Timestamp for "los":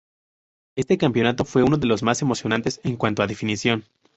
1.85-2.01